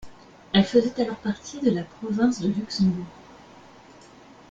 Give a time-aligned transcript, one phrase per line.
[0.51, 3.05] Elle faisait alors partie de la province de Luxembourg.